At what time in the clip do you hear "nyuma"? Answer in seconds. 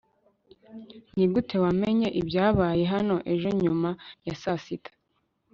3.61-3.89